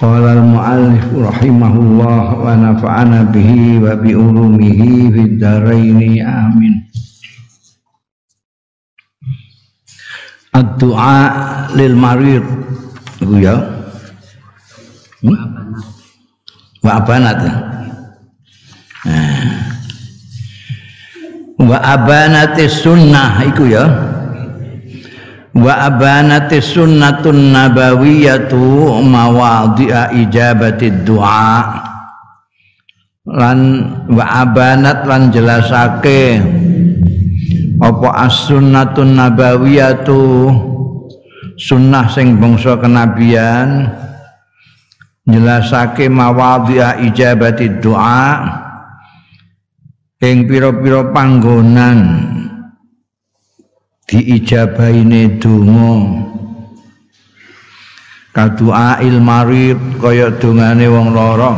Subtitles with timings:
[0.00, 6.88] Qala al-mu'allif rahimahullah wa nafa'ana bihi wa bi ulumihi fid dharain amin.
[10.56, 11.20] Ad-du'a
[11.76, 12.40] lil marid
[13.20, 13.60] iku ya.
[15.20, 15.36] Hmm?
[16.80, 17.38] Wa abanat.
[19.04, 19.52] Nah.
[21.60, 24.09] Wa abanatis sunnah iku ya
[25.54, 31.58] wa abanati sunnatun nabawiyatu mawadhi'a ijabati du'a.
[33.30, 33.58] Lan
[34.10, 36.40] wa abanat lan jelasake
[37.80, 40.22] apa as-sunnatun nabawiyatu
[41.58, 43.90] sunnah sing bangsa kenabian.
[45.30, 48.24] Jelasake mawadhi'a ijabati du'a
[50.20, 51.98] ing pira-pira panggonan
[54.10, 56.26] diijabaine donga.
[58.34, 61.52] Kadua ilmarid kaya dongane wong lara.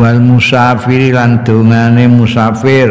[0.00, 2.88] Wal musafir lan dongane musafir.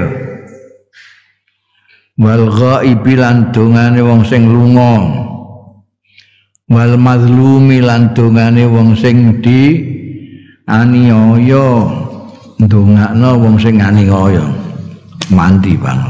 [2.22, 5.26] Wal ghaibi lan dongane wong sing lunga.
[6.70, 9.82] Wal mazlumi lan dongane wong sing di
[10.70, 11.90] aniaya
[12.62, 14.46] ndongakno wong sing aniaya
[15.34, 16.09] mandi banget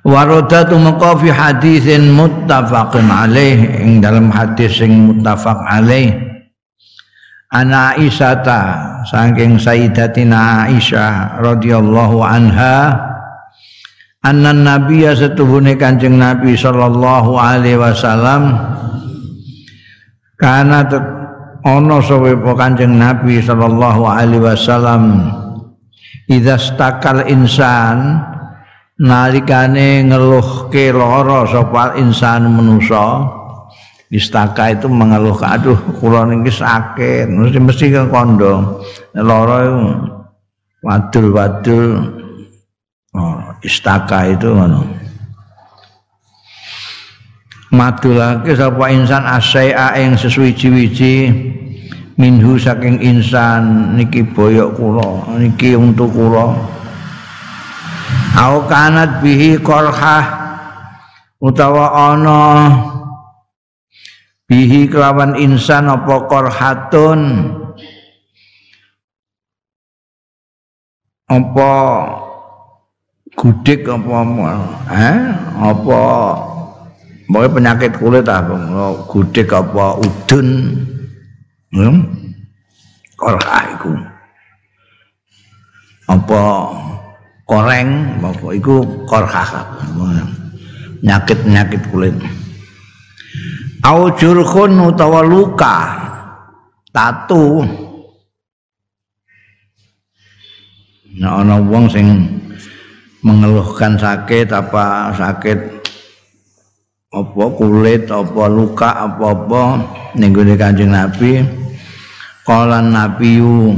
[0.00, 6.16] Warodatu maka fi hadisin muttafaqun alaih ing dalam hadis sing muttafaq alaih.
[7.50, 8.60] Ana Aisyata
[9.10, 12.94] saking Sayyidatina Aisyah radhiyallahu anha
[14.22, 18.54] anna nabiyya setuhune Kanjeng Nabi sallallahu alaihi wasallam
[20.38, 20.86] kana
[21.66, 25.02] ana sapa Kanjeng Nabi sallallahu alaihi wasallam
[26.30, 28.29] idza stakal insan
[29.00, 33.24] nalikane ngeluhke lara sapa insan manusa
[34.12, 38.84] istaka itu mengeluh aduh kula niki sakit mesti mesti ke kondo
[39.16, 39.80] lara itu
[40.84, 41.88] wadul-wadul
[43.16, 44.84] oh, istaka itu ngono.
[47.70, 51.30] Madulake sapa insan asai'a ing sesuwiji-wiji
[52.18, 56.58] minhu saking insan niki boyok kula niki untuk kula
[58.36, 60.24] au kanat bihi korhah
[61.40, 62.42] utawa ana
[64.50, 67.20] bihi kelawan insan apa korhatun
[71.30, 71.72] apa
[73.38, 74.18] gudik apa
[74.90, 75.22] eh
[75.58, 76.02] apa
[77.30, 78.58] Pokoknya penyakit kulit apa
[79.06, 80.48] gudik apa udun
[81.70, 81.98] hmm?
[86.10, 86.42] apa
[87.50, 89.66] koreng apa iku korhah
[91.02, 92.14] nyakit-nyakit kulit.
[93.82, 95.98] Au jurkhun utawa luka
[96.94, 97.66] tatu.
[101.18, 102.06] Nah ana wong sing
[103.26, 105.58] mengeluhkan sakit apa sakit
[107.10, 109.82] apa kulit apa luka apa-apa
[110.14, 111.42] ning Kanjeng Nabi
[112.46, 113.74] kala nabiyu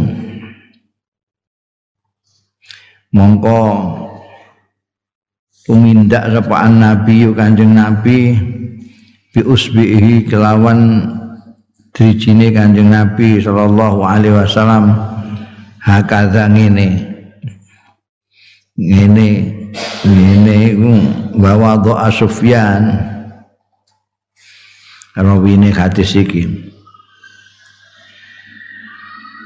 [3.13, 3.61] mongko
[5.69, 8.37] tumindak sapaan nabi kanjeng nabi.
[9.33, 11.09] Bi usbihi kelawan
[11.97, 14.93] drijine kanjeng nabi sallallahu alaihi wasallam.
[15.81, 17.09] Hakadha ngene.
[18.77, 20.93] Ngene iku
[21.41, 22.93] bawa doa Sufyan.
[25.13, 26.73] Rawine hadis iki.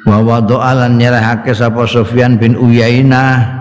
[0.06, 3.55] Wa wada'a lan nyerahake sapa Sufyan bin Uyainah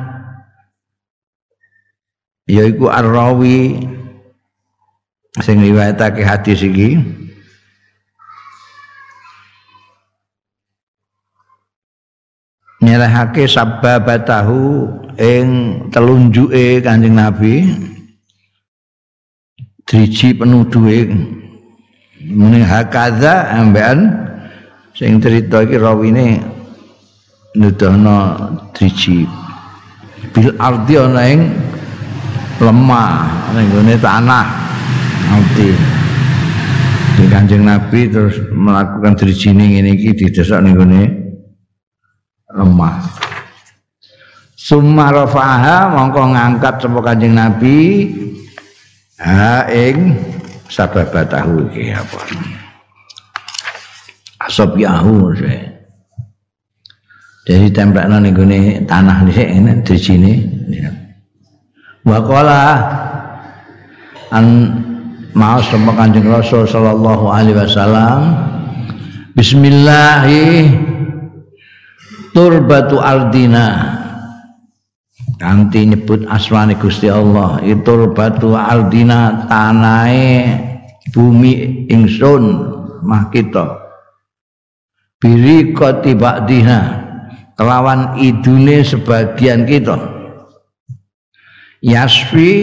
[2.49, 3.85] yaiku ar-rawi.
[5.43, 6.95] Sing riwayatake hadis iki.
[12.79, 14.87] Nyerahake sababatahu
[15.19, 15.47] ing
[15.91, 17.67] telunjuke Kanjeng Nabi.
[19.83, 21.11] Driji penuduhe.
[22.25, 24.09] Muni hakaza ambean
[24.95, 26.39] sing cerita iki rawine
[27.59, 28.17] nuduhno
[28.71, 29.27] driji.
[30.31, 31.41] Bil ardi ana ing
[32.59, 34.45] lemah ning tanah
[35.31, 35.69] arti
[37.25, 40.75] Kanjeng Nabi terus melakukan drijine ngene iki didesak ning
[42.51, 43.01] lemah.
[44.55, 48.07] Summa rafaha mongko ngangkat sapa Kanjeng Nabi
[49.19, 50.15] ha ing
[50.71, 52.19] sababatahu iki apa.
[54.45, 55.33] Asop yahu.
[57.45, 58.35] Jadi tempelno ning
[58.85, 60.33] tanah dhisik ngene drijine.
[62.05, 62.61] Wa qala
[64.29, 64.45] an
[65.33, 68.45] mau sama kanjeng Rasul sallallahu alaihi wasallam.
[69.33, 70.69] Bismillahi
[72.29, 73.97] turbatu ardina.
[75.41, 80.61] Kanthi nyebut asmane Gusti Allah itu turbatu ardina tanahe
[81.09, 82.69] bumi ingsun
[83.01, 83.81] mah kita.
[85.17, 85.73] Biri
[86.45, 86.79] dina
[87.57, 90.14] kelawan idune sebagian kita
[91.85, 92.53] yasfi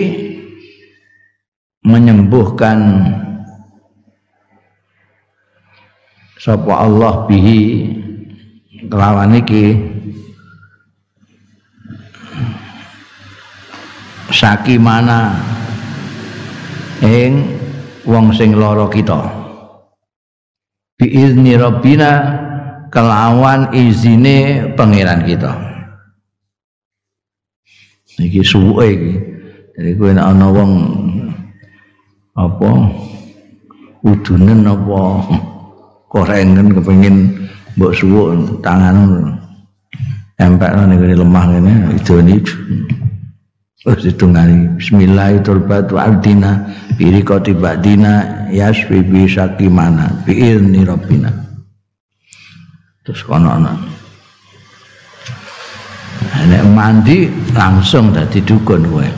[1.86, 3.06] menyembuhkan
[6.42, 7.62] sapa Allah bihi
[8.90, 9.94] kelawan iki.
[14.32, 15.38] Sakimana
[16.98, 17.46] ing
[18.02, 19.22] wong sing lara kita.
[20.98, 22.10] Biizni rabbina
[22.90, 25.71] kelawan izine pangeran kita
[28.20, 29.12] iki suwe iki.
[29.72, 30.72] Jadi kowe ana wong
[32.36, 32.70] apa
[34.04, 35.00] udunen apa
[36.12, 37.32] korengen kepengin
[37.76, 39.32] mbok suwuk tangan
[40.36, 42.36] empekno ning lemah ngene idone
[43.82, 44.78] terus ditungani.
[44.78, 46.52] Bismillahirrahmanirrahim aldina
[46.94, 50.52] birikoti ba'dina yasfi bi sakimana bi
[50.84, 51.32] rabbina.
[53.02, 53.74] Terus kono ana
[56.48, 59.08] nek mandi langsung dadi dukun kowe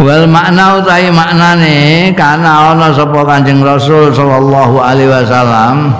[0.00, 5.92] Wal makna utahi maknane karena ana sapa Kanjeng Rasul sallallahu alaihi wasallam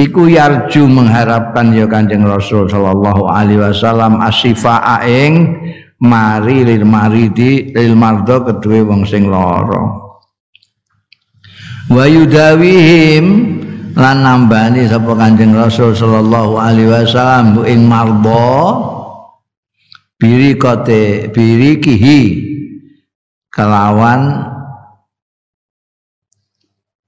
[0.00, 5.52] iku yarju mengharapkan ya Kanjeng Rasul sallallahu alaihi wasallam asifa ing
[6.00, 9.84] mari lil maridi lil mardo kedue wong sing lara.
[11.92, 13.55] Wa yudawihim
[13.96, 18.52] lan nambani sapa Kanjeng Rasul sallallahu alaihi wasallam ing mardo
[20.20, 22.20] biri kote biri kihi
[23.48, 24.52] kelawan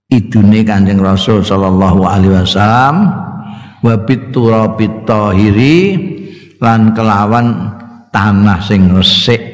[0.09, 3.13] idune Kanjeng Rasul sallallahu alaihi wasallam
[3.85, 5.79] wa biturabit tahiri
[6.59, 7.77] lan kelawan
[8.11, 9.45] tanah sing resik.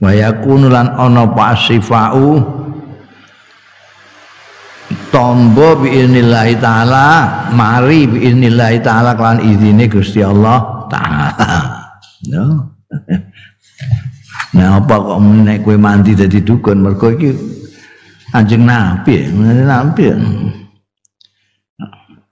[0.00, 2.36] Wa yakunu lan ana pasifau
[5.10, 7.06] tombo biinillahi taala
[7.54, 11.50] mari biinillahi taala kelan izine Gusti Allah taala
[12.30, 12.44] no
[14.56, 17.28] Nah, apa kok nek kowe mandi dadi dukun mergo iki
[18.32, 19.28] Kanjeng Nabi,
[19.64, 20.04] Nabi.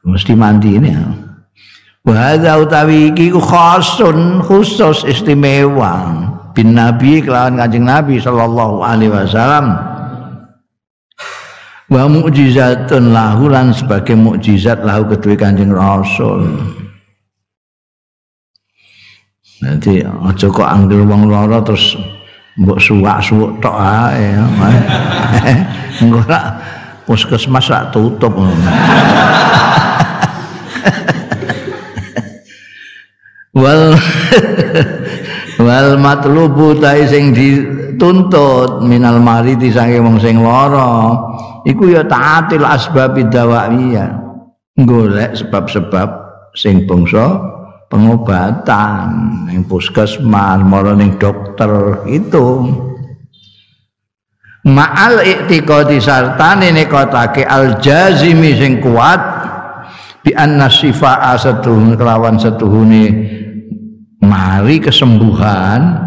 [0.05, 1.05] Mesti mandi ini ya.
[2.05, 6.13] Wahada utawi iki khasun khusus istimewa
[6.57, 9.77] bin Nabi kelawan Kanjeng Nabi sallallahu alaihi wasallam.
[11.95, 16.43] Wa mukjizatun lahu lan sebagai mukjizat lahu kedua Kanjeng Rasul.
[19.63, 21.95] Nanti aja kok anggere wong lara terus
[22.59, 24.35] mbok suwak-suwuk tok ae.
[26.03, 26.59] Engko rak
[27.07, 28.35] puskesmas rak tutup.
[33.55, 33.95] wal
[35.63, 41.15] wal matlubu ta sing dituntut minal maridi sange wong sing lara
[41.65, 44.21] iku ya taatil asbab dawaiya.
[44.75, 46.09] Golek sebab-sebab
[46.59, 47.39] sing bangsa
[47.87, 49.07] pengobatan
[49.55, 52.75] yang puskesmas mara ning dokter itu.
[54.65, 59.21] Ma'al i'tiqadi sartane nekotake al jazimi sing kuat
[60.25, 63.05] bi anna sifaa setuhun kelawan setuhune
[64.25, 66.04] mari kesembuhan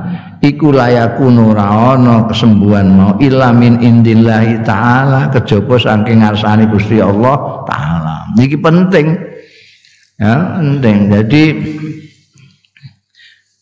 [0.48, 3.12] iku layakunu ora ana kesembuhan mau.
[3.20, 8.32] Ilamin indillahi taala kejaba saking ngarsane Gusti Allah taala.
[8.40, 9.08] Iki penting.
[10.18, 10.98] Ya penting.
[11.12, 11.44] Jadi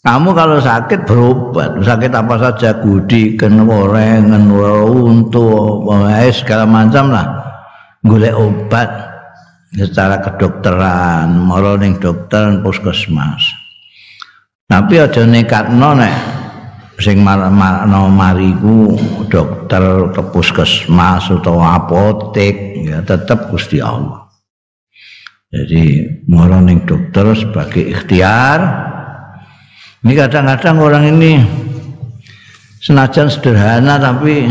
[0.05, 1.81] kamu kalau sakit berobat.
[1.81, 4.45] Sakit apa saja gudi kenorengan
[4.93, 5.89] untuk
[6.29, 7.27] segala macam lah.
[8.05, 8.89] Golek obat
[9.73, 11.41] secara kedokteran.
[11.41, 13.41] Moroning dokter puskesmas.
[14.65, 16.44] Tapi ada nekat nek
[16.95, 18.95] sing marano mariku
[19.27, 19.83] dokter
[20.15, 24.31] ke puskesmas atau apotek ya tetap Gusti Allah.
[25.51, 28.59] Jadi moroning dokter sebagai ikhtiar.
[30.03, 31.39] Ini kadang-kadang orang ini
[32.83, 34.45] senajan sederhana tapi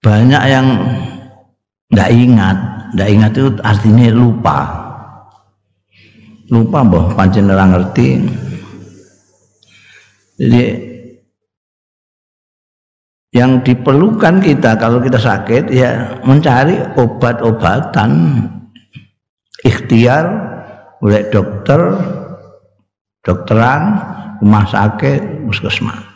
[0.00, 0.66] banyak yang
[1.92, 2.56] nggak ingat.
[2.92, 4.58] Nggak ingat itu artinya lupa.
[6.52, 8.08] Lupa boh pancen orang ngerti.
[10.36, 10.91] Jadi
[13.32, 18.44] yang diperlukan kita kalau kita sakit ya mencari obat-obatan
[19.64, 20.28] ikhtiar
[21.00, 21.80] oleh dokter
[23.24, 23.96] dokteran
[24.44, 26.12] rumah sakit puskesmas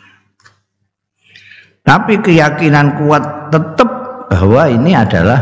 [1.87, 3.89] tapi keyakinan kuat tetap
[4.27, 5.39] bahwa ini adalah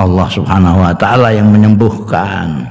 [0.00, 2.64] Allah Subhanahu wa taala yang menyembuhkan.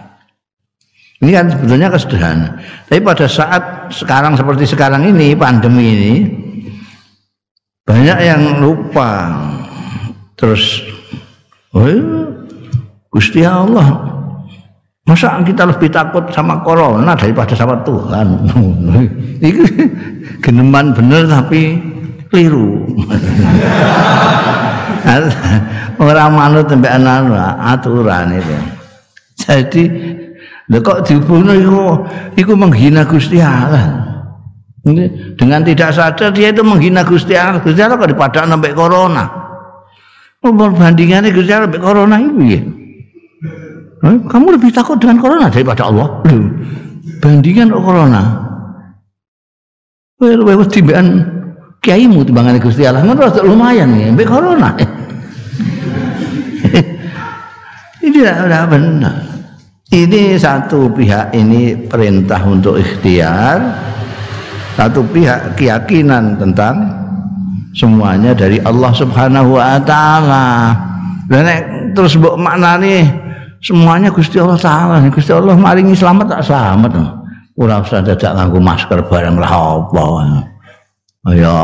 [1.22, 2.58] Ini kan sebetulnya kesederhanaan.
[2.90, 6.14] Tapi pada saat sekarang seperti sekarang ini pandemi ini
[7.90, 9.34] banyak yang lupa.
[10.38, 10.86] Terus
[13.10, 14.20] Gusti Allah
[15.10, 18.46] Masa kita lebih takut sama corona daripada sama Tuhan?
[19.42, 19.66] Ini
[20.38, 21.82] geneman bener tapi
[22.30, 22.86] keliru.
[25.98, 27.26] Orang manut sampai anak
[27.58, 28.58] aturan itu.
[29.42, 29.84] Jadi
[30.78, 31.82] kok dibunuh itu,
[32.46, 34.09] itu menghina Gusti Allah.
[35.36, 37.60] Dengan tidak sadar dia itu menghina Gusti Allah.
[37.60, 39.26] Gusti Allah kok dipadak sampai corona.
[40.40, 42.62] Oh, perbandingannya Gusti Allah sampai corona itu ya.
[44.00, 46.24] Kamu lebih takut dengan corona daripada Allah.
[47.20, 48.24] Bandingan corona.
[50.20, 51.40] Well, well, timbaan
[51.80, 54.76] kiaimu timbangan Gusti Allah ngono lumayan ya mbek corona
[58.04, 59.16] ini tidak benar
[59.90, 63.89] ini satu pihak ini perintah untuk ikhtiar
[64.80, 66.88] satu pihak keyakinan tentang
[67.76, 70.72] semuanya dari Allah Subhanahu wa taala
[71.28, 71.44] dan
[71.92, 73.04] terus mbok maknane
[73.60, 76.96] semuanya Gusti Allah taala Gusti Allah maringi selamat tak selamat
[77.60, 80.08] ora usah dadak nganggo masker bareng lah apa
[81.28, 81.60] kaya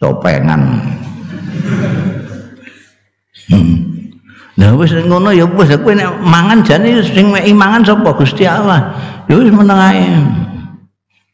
[0.00, 0.60] topengan.
[3.48, 3.76] Hmm.
[4.60, 8.92] Lah wis ngono ya wis kowe nek mangan jane sing mek mangan sapa Gusti Allah.
[9.28, 10.04] Ya wis meneng ae.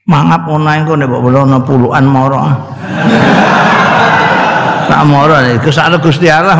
[0.06, 2.38] Mangap ngono kok nek ana puluhan moro.
[4.86, 6.54] Tak moro kesane Gusti Allah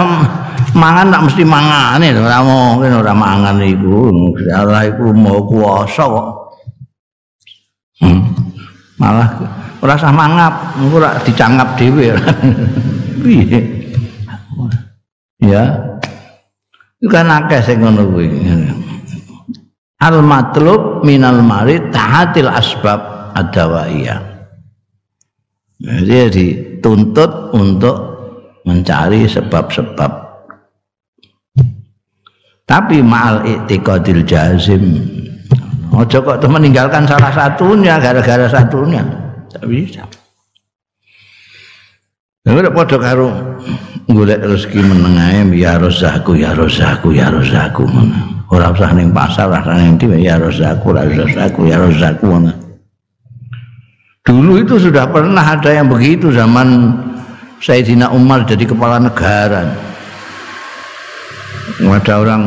[0.74, 4.10] mangan tak mesti mangane ora mungkin ora mangan iku.
[4.34, 6.28] Gusti Allah iku mau kuwasa kok.
[7.96, 8.28] Hmm.
[9.00, 9.40] malah
[9.80, 12.18] ora usah mangap engko ora dicangap dhewe.
[13.22, 13.60] Piye?
[15.38, 15.64] Ya.
[16.98, 18.26] Itu kan akeh sing ngono kuwi.
[20.02, 24.21] Al matlub minal mari tahatil asbab adawaiyah
[25.76, 27.97] jadi dituntut untuk
[28.64, 30.12] mencari sebab-sebab
[32.66, 34.85] tapi ma'al i'tiqadil jazim
[35.97, 39.00] Ojo kok tuh meninggalkan salah satunya gara-gara satunya.
[39.49, 40.05] Tak bisa.
[42.45, 43.28] Lalu udah podo karo
[44.07, 48.23] golek rezeki menengae ya rozaku ya rozaku ya rozaku mana.
[48.52, 52.26] Ora usah ning pasar, ora ning ndi ya rozaku, ya ya rozaku.
[54.26, 56.99] Dulu itu sudah pernah ada yang begitu zaman
[57.62, 59.71] Sayyidina Umar jadi kepala negara.
[61.78, 62.42] Ada orang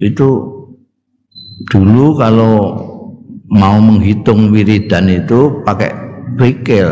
[0.00, 0.52] itu
[1.68, 2.56] dulu kalau
[3.52, 5.92] mau menghitung wiridan itu pakai
[6.40, 6.88] krikil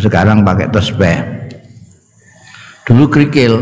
[0.00, 1.20] sekarang pakai tesbih
[2.88, 3.60] dulu krikil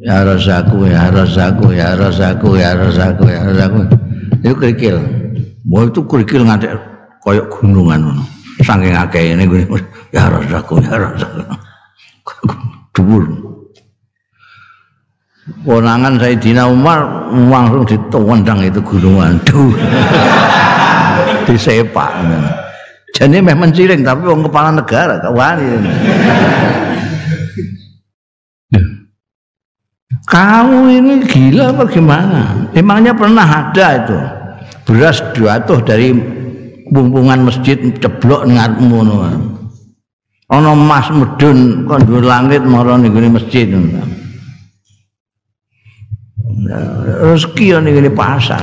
[0.00, 3.80] ya rasaku ya rasaku ya rasaku ya rasaku ya rasaku
[4.46, 4.96] itu krikil
[5.64, 6.76] mau itu krikil ngadek
[7.24, 8.20] koyok gunungan
[8.60, 9.44] saking akeh ini
[10.12, 11.40] ya rasaku ya rasaku
[12.92, 13.24] dhuwur
[15.44, 19.36] Konangan Sayyidina Umar langsung ditendang itu gunungan.
[19.44, 19.76] Duh.
[21.44, 22.24] Disepak.
[23.12, 25.68] Jadi memang menciring tapi orang kepala negara gak wani.
[30.24, 32.40] Kamu ini gila apa gimana?
[32.72, 34.16] Emangnya pernah ada itu
[34.84, 36.12] beras jatuh dari
[36.88, 39.28] bumpungan masjid ceblok ngono.
[40.48, 44.14] Ana emas medun kon langit marane masjid ngono.
[47.24, 48.62] rezeki yang ini pasar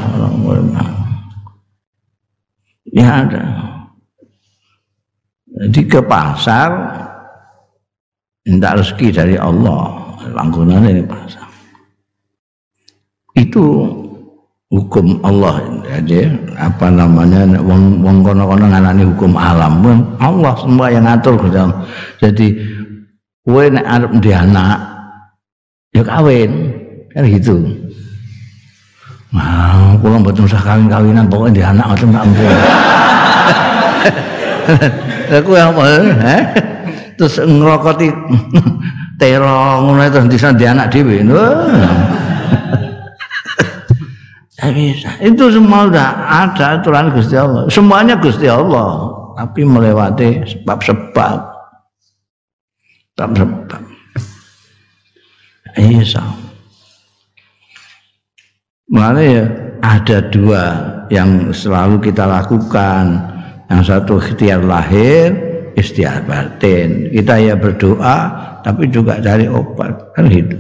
[2.92, 3.44] ya ada
[5.62, 6.70] jadi ke pasar
[8.48, 11.46] minta rezeki dari Allah langgunan ini pasar
[13.38, 13.66] itu
[14.72, 19.84] hukum Allah jadi apa namanya wong wong kono kono nganani hukum alam
[20.24, 21.38] Allah semua yang ngatur
[22.24, 22.48] jadi
[23.44, 24.80] kue nek arep anak
[25.92, 26.51] ya kawin
[27.12, 27.60] kan gitu
[29.32, 32.51] Nah, kula mboten usah kawin-kawinan, pokoknya di anak ngoten tak ampun.
[35.40, 35.84] Aku yang apa?
[37.16, 37.40] Terus
[39.24, 41.24] terong ngono terus di anak dhewe.
[44.70, 45.10] Bisa.
[45.18, 47.65] Itu semua sudah ada aturan Gusti Allah.
[47.74, 51.38] Semuanya Gusti Allah, tapi melewati sebab-sebab.
[53.18, 53.82] Sebab-sebab.
[55.82, 56.22] Iya.
[58.91, 59.46] Mana ya
[59.82, 60.63] ada dua
[61.10, 63.34] yang selalu kita lakukan.
[63.72, 65.32] Yang satu ikhtiar lahir,
[65.80, 67.08] ikhtiar batin.
[67.10, 68.18] Kita ya berdoa,
[68.62, 70.60] tapi juga cari obat kan hidup.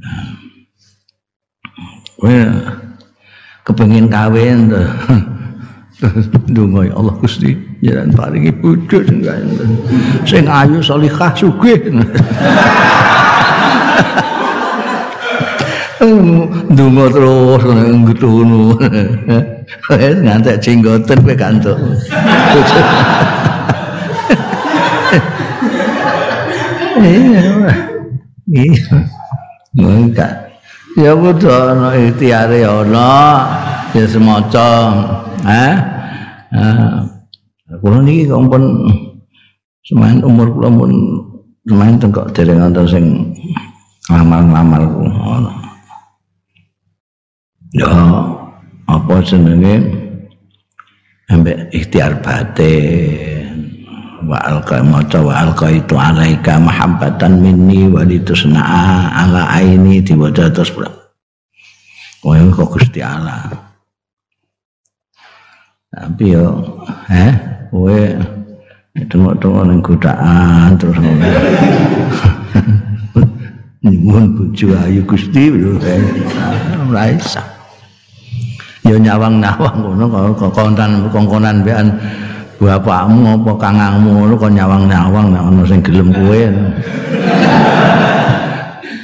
[0.00, 0.37] Nah.
[3.62, 4.88] Kepengin kawin tuh.
[6.54, 9.18] Dungo ya Allah Gusti, jalan paringi bojo sing
[10.22, 11.78] sing ayu salihah sugih.
[16.70, 18.78] Dungo terus ngono
[19.90, 21.78] Wes ngantek jenggoten kowe kantuk.
[26.98, 27.46] Iya.
[28.50, 28.98] Iya.
[29.78, 30.47] Enggak.
[30.96, 33.08] Ya kudu ana ikhtiare ana
[33.92, 34.68] ya semaca
[35.44, 35.64] ha?
[37.68, 38.64] Kula niki kok pun
[39.84, 40.92] semain umur kula pun
[41.68, 43.04] semain tengkok dereng wonten sing
[44.08, 45.52] ngamal-ngamal ngono.
[47.76, 47.92] Ya
[48.88, 50.00] apa jenenge?
[51.28, 53.37] Ambek ikhtiar batin
[54.26, 58.58] wa alqa maca wa alqa itu alaika mahabbatan minni wa litusna
[59.14, 60.90] ala aini diwaca terus pula
[62.28, 63.48] yang kok Gusti Allah.
[65.88, 66.60] Tapi yo
[67.08, 67.32] eh
[67.72, 68.00] kowe
[69.08, 71.24] tengok-tengok ning godaan terus ngono.
[73.88, 77.58] Nyuwun bojo ayu Gusti ora isa
[78.88, 81.92] yo nyawang-nyawang ngono kok kontan kongkonan bean
[82.58, 86.42] bapakmu apa kangangmu ngono kok nyawang-nyawang nek ana sing gelem kowe.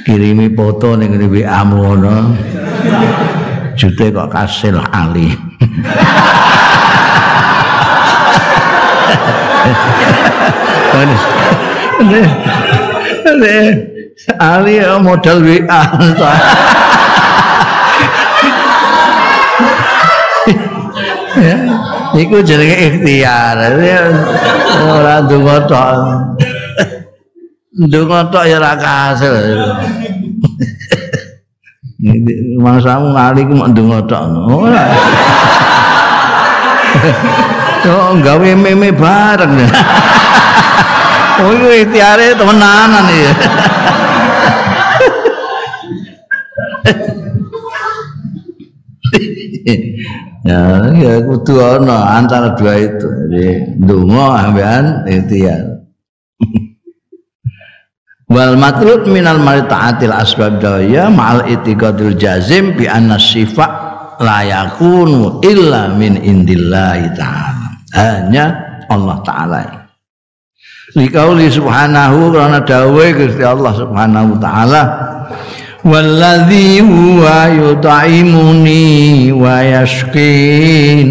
[0.05, 2.15] Kirimi foto ning ngene WA-mu ngono.
[3.79, 5.31] Jute kok kasil ali.
[14.35, 15.81] Ali modal WA.
[22.15, 23.57] Iku jenenge ikhtiar.
[24.83, 25.97] Ora ndonga tok.
[27.75, 29.35] Ndonga tok ya ora kasil.
[32.63, 34.23] Mangsamu ngali ku mok ndonga tok.
[34.51, 34.85] Ora.
[38.25, 39.55] Gawe meme bareng.
[41.43, 43.33] oh, itu ikhtiare temenanan ya.
[50.45, 53.09] ya ya kudu ana antara dua itu.
[53.25, 53.45] Jadi
[53.81, 55.81] donga ambean ikhtiar.
[58.35, 63.69] Wal matlub minal maritaatil asbab daya ma'al itiqadil jazim bi anna sifat
[64.21, 67.67] la yakunu illa min indillahi ta'ala.
[67.97, 68.45] Hanya
[68.89, 69.59] Allah ta'ala.
[70.95, 74.81] Likauli subhanahu karena dawe Gusti Allah subhanahu ta'ala
[75.85, 77.23] والذي هو
[77.61, 81.09] يطعمني ويشقين.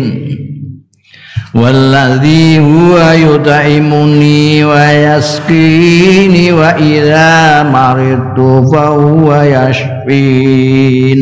[1.54, 8.38] والذي هو يطعمني ويسقيني وإذا مرضت
[8.74, 11.20] فهو يشفين.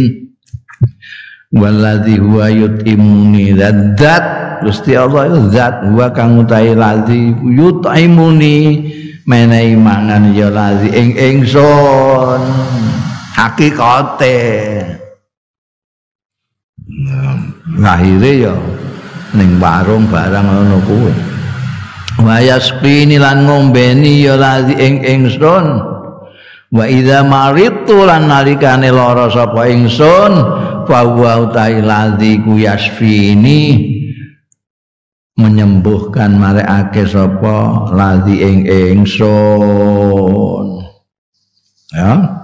[1.53, 7.35] والذي هو يطعمني ذات Gusti Allah itu zat wa kang utahe lazi.
[7.35, 8.87] Yut'imuni
[9.27, 10.87] menehi mangan ya lazi.
[10.95, 12.62] Ing ingsun
[13.33, 14.39] hakikate
[17.81, 18.55] ngahire ya
[19.33, 21.15] ning warung barang ngono kuwi.
[22.21, 25.81] Wayasqini lan ngombeni ya lagi ing ingsun.
[26.73, 30.33] Wa idza maritu lan nalikane lara sapa ingsun
[30.85, 33.89] fa wa utai ladzi ku yasfini.
[35.41, 39.25] Menyembuhkan marekake sapa ladzi ing ingsun.
[41.97, 42.42] Ya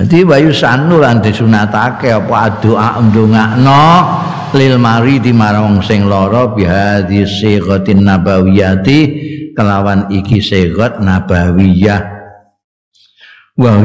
[0.00, 3.84] Jadi wayu sanu lan disunatake apa doa ndongakno
[4.56, 8.98] lil mari di marang sing lara bihadhi sighatin nabawiyati
[9.52, 12.00] kelawan iki sighat nabawiyah.
[13.60, 13.76] Wa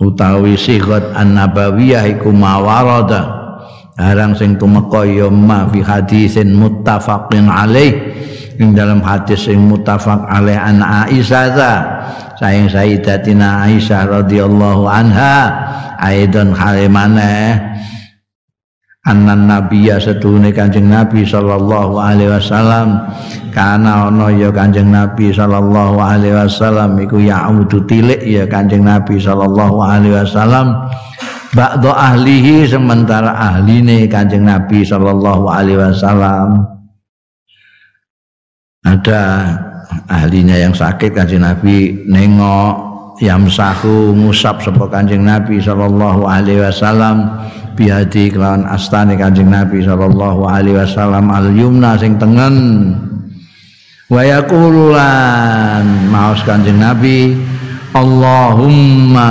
[0.00, 3.36] utawi sighat an nabawiyah iku mawarada.
[4.00, 7.92] Arang sing tumeka ya ma fi hadisin muttafaqin alaih
[8.56, 11.76] ing dalam hadis sing muttafaq alaih an Aisyah
[12.40, 15.52] saing Sayyidatina Aisyah radhiyallahu anha
[16.00, 17.60] aidon halimane
[19.04, 23.12] anan nabiya sedune kanjeng nabi sallallahu alaihi wasallam.
[23.52, 29.76] Kana ana ya kanjeng nabi sallallahu alaihi wasallam iku ya'udu tilik ya kanjeng nabi sallallahu
[29.84, 30.88] alaihi wasallam.
[31.50, 36.64] Ba'da ahlihi sementara ahline kanjeng nabi sallallahu alaihi wasallam.
[38.80, 39.20] Ada
[40.10, 42.74] ahlinya yang sakit kanjeng nabi nengok
[43.20, 47.30] yamsahu ngusap sapa kanjeng nabi sallallahu alaihi wasallam
[47.80, 52.92] biadi kelawan astane Kanjeng Nabi sallallahu alaihi wasallam al yumna sing tengen.
[54.12, 57.38] Wa yaqululan maos Kanjeng Nabi
[57.96, 59.30] Allahumma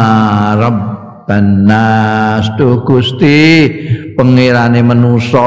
[0.57, 3.69] rabban nas tu Gusti
[4.17, 5.45] pengirane manusa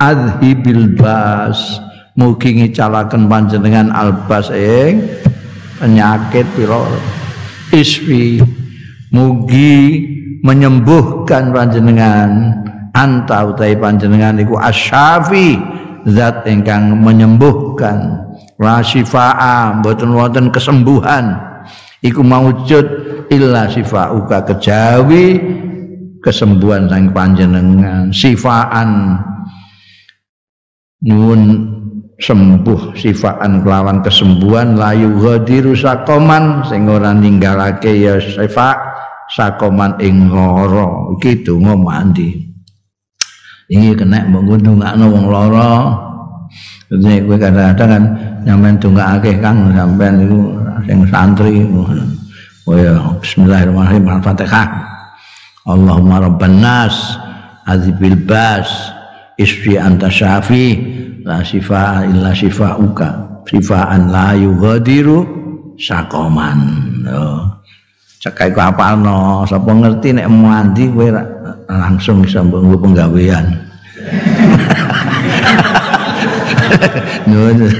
[0.00, 1.82] adhibil bas
[2.14, 5.02] mugi ngicalaken panjenengan albas ing
[5.78, 6.82] penyakit pira?
[7.74, 8.38] Isfi
[9.10, 10.06] mugi
[10.46, 12.62] menyembuhkan panjenengan
[12.94, 15.58] anta utai panjenengan iku asyafi
[16.14, 18.22] zat ingkang menyembuhkan.
[18.62, 21.34] La syifaa mboten wonten kesembuhan.
[22.04, 22.86] Iku maujud
[23.32, 25.40] illa sifauka kejawi
[26.22, 28.14] kesembuhan sang panjenengan.
[28.14, 29.18] Sifaan
[31.02, 31.42] nyuwun
[32.20, 38.78] sembuh sifaan kelawan kesembuhan layu ghadiru sakoman sing ora ninggalake ya sifat
[39.34, 41.14] sakoman ing lara.
[41.18, 42.38] Iki donga mandi.
[43.70, 45.70] Iki kena mbok ngundungakno wong lara.
[46.92, 48.04] Jadi kowe kadang-kadang kan
[48.44, 50.40] nyampean dongakake Kang sampean iku
[50.84, 51.64] sing santri
[52.68, 54.68] oh ya bismillahirrahmanirrahim al-fatihah.
[55.64, 57.16] Allahumma rabban nas
[57.64, 58.68] azibil bas
[59.40, 60.76] isfi anta syafi
[61.24, 65.24] la syifa illa syifauka syifaan la yughadiru
[65.80, 66.60] sakoman
[67.08, 67.48] oh.
[68.20, 71.08] cekai ku apalno sapa ngerti nek mandi kowe
[71.68, 73.56] langsung bisa mbok penggawean
[77.28, 77.72] Nuwun.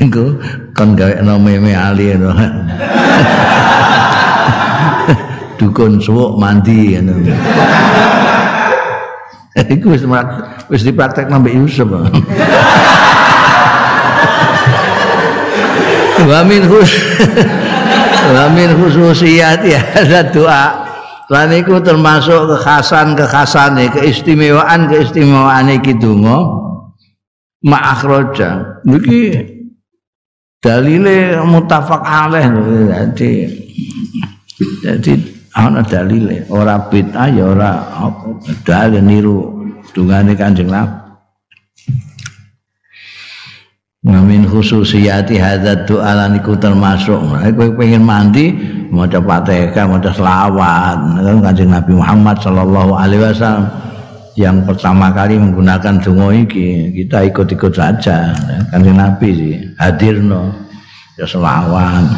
[0.00, 0.40] Engko
[0.72, 2.32] kon gawe no meme ali no.
[5.60, 7.36] Dukun suwuk mandi ngono.
[9.56, 10.06] Iku wis
[10.70, 11.90] wis dipraktek nambah Yusuf.
[16.20, 16.68] Wa min
[18.30, 19.80] wa min khususiyat ya
[20.30, 20.86] doa
[21.30, 26.42] lan iku termasuk kekhasan-kekhasane keistimewaan-keistimewaan iki donga
[27.62, 29.34] ma'akhraja niki
[30.58, 32.46] dalile mutafaq alaih
[33.08, 33.32] jadi
[34.84, 35.12] jadi
[35.60, 39.38] ana dalile ora bid'ah ya ora apa dalil niru
[39.92, 41.00] dungane Kanjeng Nabi
[44.00, 47.20] Ngamin khususiyati hadza doa lan iku termasuk.
[47.52, 48.48] Kowe pengen mandi
[48.88, 51.20] maca Fatihah, maca selawat.
[51.44, 53.68] Kanjeng Nabi Muhammad sallallahu alaihi wasallam
[54.40, 58.32] yang pertama kali menggunakan donga iki, kita ikut-ikut saja.
[58.72, 60.48] Kanjeng Nabi sih hadirno
[61.20, 62.08] ya selawat.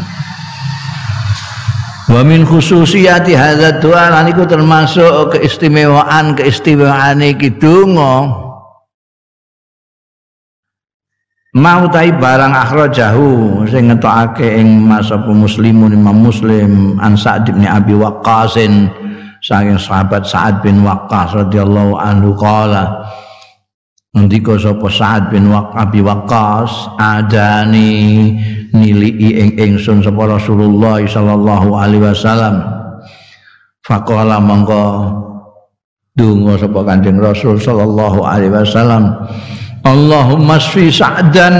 [2.12, 8.42] Wa min khususiyati hadza doa lan iku termasuk keistimewaan keistimewaan iki donga.
[11.52, 17.92] mau tai barang akhrajahu sing ngetokake ing masapa muslimun imam muslim an Sa'd bin Abi
[17.92, 18.56] Waqqas
[19.44, 23.04] saking sahabat Sa'ad bin Waqqas radhiyallahu anhu qala
[24.16, 28.32] ngendika sapa Sa'ad bin Waqqas adani
[28.72, 32.64] nilii ing ingsun sapa Rasulullah sallallahu alaihi wasallam.
[33.84, 34.84] Faqala mongko
[36.16, 39.12] donga sapa Kanjeng Rasul sallallahu alaihi wasallam.
[39.84, 41.54] Allahumma sfi sa'dan.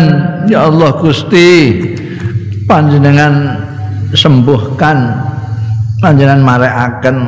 [0.48, 1.78] Ya Allah Gusti
[2.66, 3.60] panjenengan
[4.16, 4.96] sembuhkan
[6.00, 7.18] panjenengan marekaken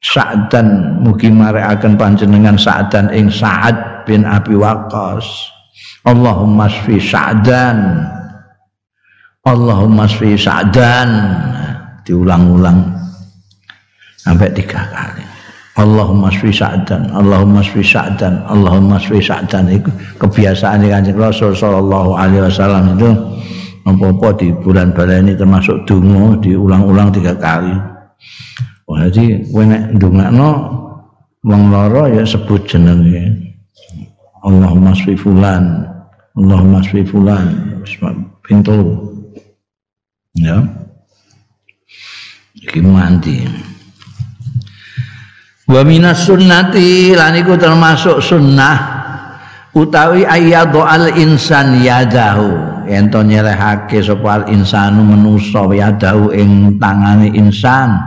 [0.00, 0.98] Sa'dan.
[1.04, 5.28] Mugi marekaken panjenengan Sa'dan ing Sa'ad bin Abi Waqqas.
[6.08, 8.08] Allahumma sfi Sa'dan
[9.46, 11.10] Allahumma sfi Sa'dan.
[12.04, 13.00] Diulang-ulang.
[14.20, 15.24] Sampai tiga kali.
[15.80, 19.72] Allahumma sfi sa'dan Allahumma sfi sa'dan Allahumma sfi sa'dan.
[19.72, 19.88] Itu
[20.20, 23.10] kebiasaan Kanjeng Rasul sallallahu alaihi wasallam itu.
[23.88, 27.72] Apa-apa di bulan ini termasuk dungo diulang-ulang tiga kali.
[28.84, 30.50] Wah, jadi kowe nek ndongakno
[31.48, 33.40] wong lara ya sebut jenenge.
[34.44, 35.84] Allahumma sfi fulan
[36.36, 37.56] Allahumma sfi fulan
[38.44, 38.76] pintu
[40.36, 40.62] ya.
[42.60, 43.46] Iki mandi.
[45.70, 48.76] Wa minas sunnati lan iku termasuk sunnah
[49.70, 52.82] utawi ayyadhu al insan yadahu.
[52.90, 58.02] Ento nyerehake sapa al insanu manusa yadahu ing tangane insan.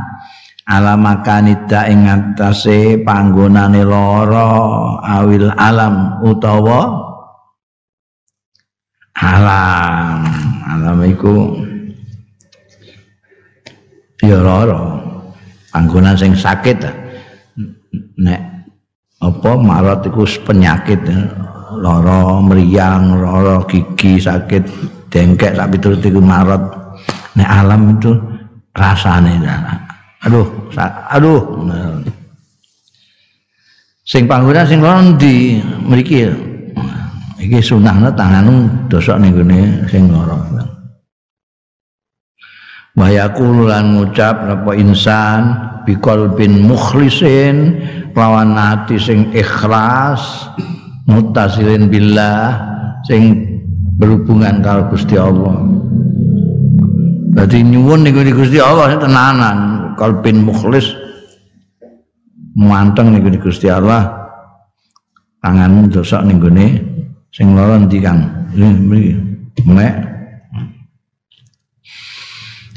[0.63, 4.51] Alamakanida ing atase panggonane lara
[5.23, 6.99] awil alam utawa
[9.15, 10.19] alam.
[10.67, 11.62] Alam iku
[14.23, 15.03] ya lara
[15.75, 16.79] panggonan sing sakit
[18.23, 18.41] nek
[19.19, 21.03] apa marat iku penyakit
[21.75, 24.63] lara meriang lara gigi sakit
[25.11, 26.63] dengkek sak piturut iku marat
[27.35, 28.15] nek alam itu
[28.71, 29.43] rasane
[30.23, 30.47] aduh
[31.11, 31.41] aduh.
[34.03, 36.27] Sing panggonan sing lono ndi mriki
[37.43, 40.63] iki sunahna tanganmu dosok ning gone sing lara
[42.93, 45.41] wa yaqulu lan ngucap apa insan
[45.89, 47.81] bikol bin mukhlisin
[48.13, 50.49] lawan hati sing ikhlas
[51.09, 52.61] mutasilin billah
[53.09, 53.53] sing
[53.97, 55.57] berhubungan karo Gusti Allah.
[57.33, 59.57] Dadi nyuwun niku Gusti Allah tenanan.
[59.93, 60.93] Kalbin mukhlis
[62.57, 64.09] muanteng ning Gusti Allah.
[65.43, 66.67] Tanganmu dosak ning gone
[67.33, 68.21] sing lara ndi Kang?
[69.65, 70.12] Mek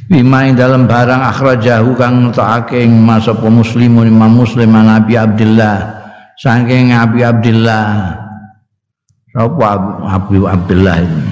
[0.07, 6.07] Bima ing dalam barang akhrajahu kang ngetokake ing masa muslimun Imam Muslim Nabi Abdullah
[6.39, 8.15] saking Nabi Abdullah
[9.37, 9.77] Sapa
[10.17, 11.29] Abu Abdullah ini?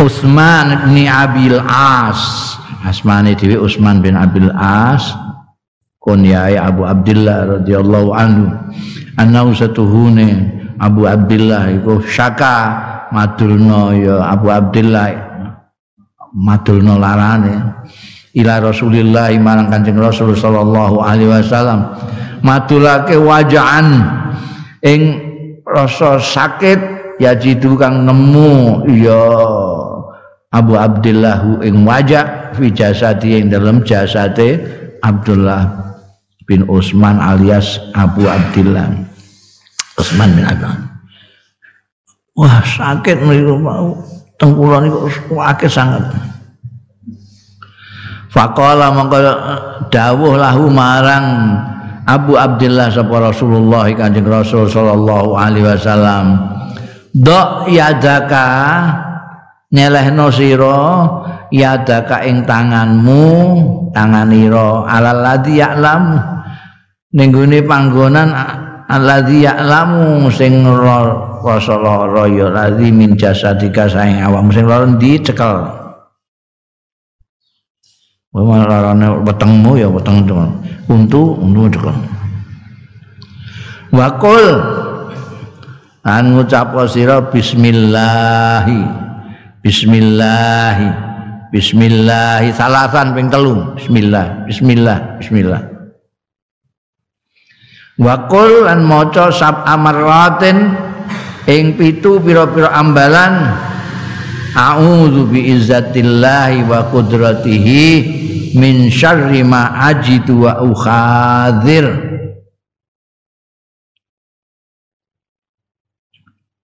[0.00, 2.56] Utsman bin Abil As.
[2.88, 5.12] Asmane dhewe Utsman bin Abil As.
[6.00, 8.48] Kunyai Abu Abdullah radhiyallahu anhu.
[9.20, 12.80] Anau satuhune Abu Abdullah iku syaka
[13.12, 15.29] madulno ya Abu Abdullah
[16.34, 17.86] madulno larane.
[18.30, 21.98] Ila Rasulillah marang Kanjeng Rasul sallallahu alaihi wasallam.
[22.40, 24.00] Madulake wajahan
[24.86, 25.18] ing
[25.66, 26.78] rasa sakit
[27.20, 29.22] ya jitu kang nemu ya
[30.50, 34.56] Abu Abdullah ing wajah fi jasadi ing dalam jasate
[35.04, 35.68] Abdullah
[36.48, 38.88] bin Utsman alias Abu Abdullah
[40.00, 40.90] Utsman bin Affan.
[42.34, 44.00] Wah sakit niku mau
[44.40, 45.04] tengkula niku
[45.36, 46.08] akeh sangat
[48.30, 49.18] Faqala mongko
[49.90, 51.58] dawuh lahu marang
[52.06, 56.38] Abu Abdullah sapa Rasulullah Kanjeng Rasul sallallahu alaihi wasallam.
[57.10, 58.46] Dok yadaka?
[59.70, 61.06] Nyelehno sira
[61.50, 63.26] yadaka ing tanganmu
[63.94, 66.18] tanganira alal ladzi ya'lam.
[67.14, 67.30] Ning
[67.66, 68.30] panggonan
[68.86, 70.62] alladzi ya'lamu sing
[71.40, 74.44] rasa lara ya ladzi min jasadika saing awak.
[74.52, 75.80] Sing lara ndi cekel.
[78.30, 80.22] Wah, larane wetengmu ya weteng
[80.86, 81.96] untu untu cekel.
[83.90, 84.46] Wakul.
[86.06, 88.80] An ngucap sira bismillahi.
[89.60, 90.88] Bismillahi.
[91.50, 92.48] Bismillahi.
[92.54, 93.74] Salasan ping telu.
[93.76, 95.60] Bismillah Bismillah Bismillah.
[98.00, 100.89] Wakul lan maca sab amaratin
[101.46, 103.56] ing pitu pira-pira ambalan
[104.50, 107.86] A'udzu bi izzatillahi wa qudratihi
[108.58, 111.86] min syarri ma ajidu wa ukhadir.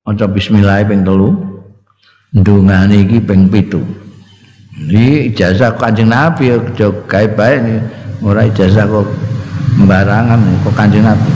[0.02, 1.30] Maca bismillah ping telu.
[2.34, 4.06] Ndungane iki ping 7
[4.76, 7.80] iki ijazah Kanjeng Nabi aja gawe bae
[8.20, 9.08] ora ijazah kok
[9.80, 11.32] sembarangan kok Kanjeng Nabi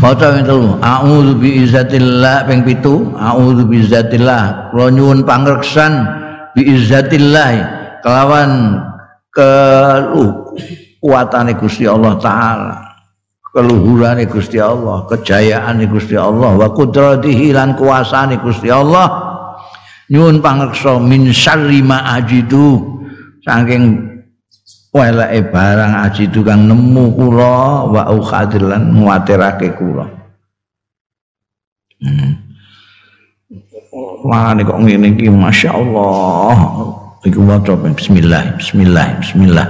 [0.00, 6.08] Maca itu, a'udzu bi izzatillah ping 7, a'udzu bi izzatillah, kula nyuwun pangreksan.
[6.56, 7.76] Bi izzatillah.
[8.00, 8.80] Kelawan
[9.28, 12.80] kekuatane Gusti Allah taala.
[13.52, 19.36] Keluhuran Gusti Allah, kejayaan Gusti Allah, wa kudratihi lan kuasane Gusti Allah.
[20.08, 23.04] Nyuwun pangreksa min syarri ma ajidu.
[23.44, 24.09] Saking
[24.90, 30.10] Weleke barang aji tukang nemu kula wa ukhadilan muaterake kula.
[32.02, 32.32] Hmm.
[34.26, 36.58] Wah, Wah, kok ngene iki masyaallah.
[37.22, 39.68] Iku maca bismillah, bismillah, bismillah.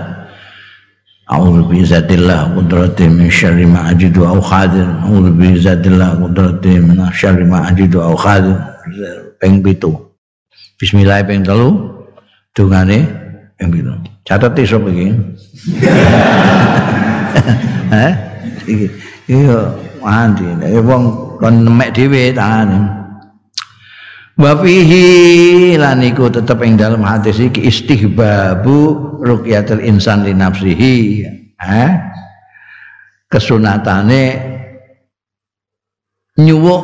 [1.31, 4.87] A'udzu bi zatillah qudrati min syarri ma ajidu au khadir.
[5.07, 8.57] A'udzu bi zatillah qudrati min syarri ma ajidu au khadir.
[9.37, 9.61] Ping
[10.81, 12.57] Bismillah peng 3.
[12.57, 12.99] Dungane
[13.61, 13.93] peng pitu
[14.25, 15.13] catat iso iki
[17.93, 18.13] eh
[18.65, 18.87] iki
[19.29, 19.61] iya
[20.01, 20.49] mandi
[20.81, 22.81] wong kon nemek dhewe tangane.
[24.41, 30.97] Wa fihi lan iku tetep ing dalam hadis iki istihbabu ruqyatul insan li nafsihi.
[31.61, 31.91] Eh
[33.29, 34.23] kesunatane
[36.41, 36.83] nyuwuk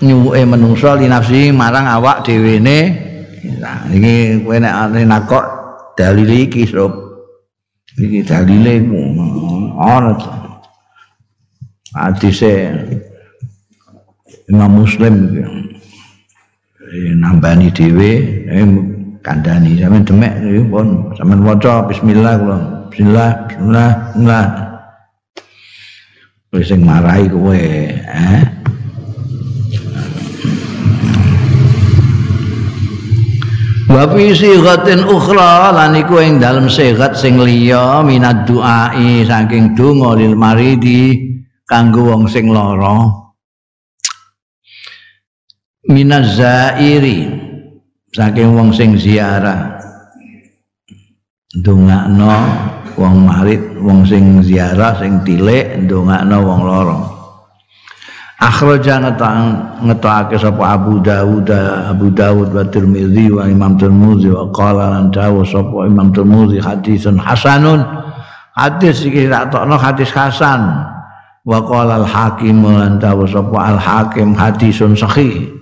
[0.00, 2.78] nyuwuke menungso li nafsihi marang awak dhewe ne.
[3.60, 5.59] Nah iki kowe nek nakok
[6.00, 6.92] dalile iki sob
[8.00, 8.80] iki dalile
[9.76, 10.16] ana
[11.92, 12.52] hadise
[14.48, 15.14] Imam Muslim
[17.20, 18.10] nambani dhewe
[18.50, 18.66] eh,
[19.22, 19.78] kandhani.
[19.78, 20.34] Sampean demek
[20.72, 21.14] pun.
[21.14, 22.58] Sampean waca bismillah kula.
[22.90, 24.46] Bismillah bismillah bismillah.
[26.50, 28.42] Wis sing marahi kowe eh
[34.00, 40.16] Wa fi sighatin ukhra lan iku ing dalem sigat sing liya minad duai saking donga
[40.16, 41.36] lil maridi
[41.68, 42.96] kanggo wong sing lara.
[45.84, 47.28] Minaz zairi
[48.08, 49.76] saking wong sing ziarah.
[51.60, 52.36] Ndongakno
[52.96, 57.09] wong marit wong sing ziarah sing tilik ndongakno wong lara
[58.40, 58.96] akhraja
[59.84, 61.44] ngetake sapa Abu Dawud
[61.86, 67.20] Abu Dawud wa Tirmizi wa Imam Tirmizi wa qala lan dawu sapa Imam Tirmizi hadisun
[67.20, 67.84] hasanun.
[68.56, 70.88] Hadis iki tak tokno hadis hasan.
[71.44, 75.52] Wa qala al hakim lan dawu sapa al hakim hadisun sahih.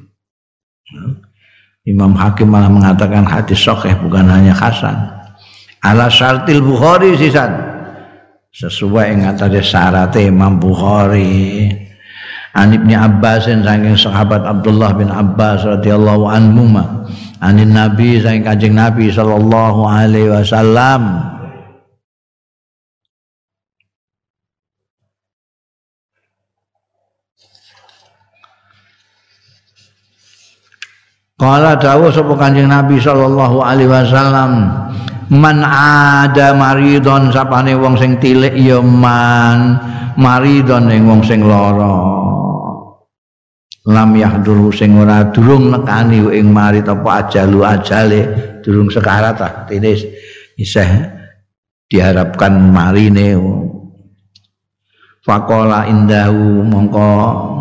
[1.88, 4.92] Imam Hakim malah mengatakan hadis sahih bukan hanya hasan.
[5.80, 7.48] Ala syartil Bukhari sisan.
[8.52, 11.72] Sesuai yang atas syarat Imam Bukhari
[12.58, 17.06] An Ibnu Abbas saking sahabat Abdullah bin Abbas radhiyallahu anhu ma
[17.38, 21.22] anin Nabi saking Kanjeng Nabi sallallahu alaihi wasallam.
[31.38, 34.66] Kala dawuh sapa Kanjeng Nabi sallallahu alaihi wasallam
[35.30, 39.78] man ada maridon sapane wong sing tilik ya man
[40.18, 42.17] maridon ing wong sing lara
[43.88, 48.20] lam yahduru sing ora durung nekani ing mari apa ajalu ajale
[48.60, 50.04] durung sekarat tinis
[50.60, 51.08] isih
[51.88, 53.40] diharapkan marine.
[55.24, 57.08] Fakola indahu mongko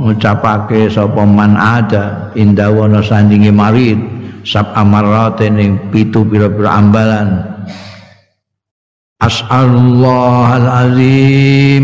[0.04, 4.00] ngucapake sapa man ada indahu ana sandinge marid
[4.48, 7.44] sab amarate ning pitu pira-pira ambalan.
[9.20, 11.84] As'alullah al-azim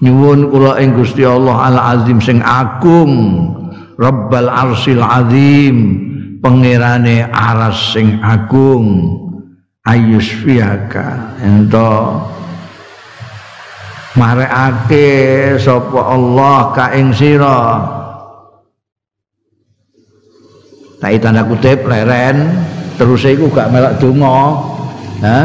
[0.00, 3.12] nyuwun kula ing Gusti Allah al azim sing agung
[4.00, 5.76] Rabbal arsil azim
[6.40, 9.20] pangerane aras sing agung.
[9.80, 12.20] Ayus fiaka ento
[14.16, 17.80] marekake sapa Allah ka ing sira?
[21.00, 22.64] Tak tanda kutip leren.
[22.96, 24.40] Terus iku gak melak donga.
[25.24, 25.38] Ha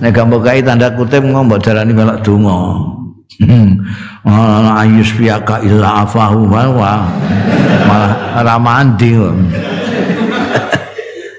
[0.00, 2.97] nek gak tanda kutip ngomong darani melak donga
[3.42, 7.06] ana ayus fiaka illa afahu wa
[7.86, 9.14] malah ramandi.